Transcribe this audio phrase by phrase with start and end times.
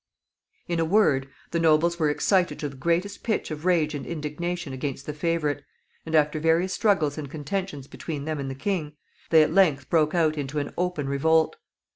[0.67, 4.73] In a word, the nobles were excited to the greatest pitch of rage and indignation
[4.73, 5.63] against the favorite,
[6.07, 8.93] and, after various struggles and contentions between them and the king,
[9.29, 11.55] they at length broke out into an open revolt.